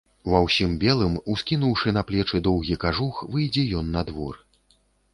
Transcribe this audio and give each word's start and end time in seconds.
Ва 0.35 0.39
ўсім 0.45 0.71
белым, 0.83 1.17
ускінуўшы 1.33 1.95
на 1.97 2.05
плечы 2.09 2.43
доўгі 2.49 2.81
кажух, 2.87 3.23
выйдзе 3.37 3.71
ён 3.83 3.97
на 3.99 4.09
двор. 4.13 4.45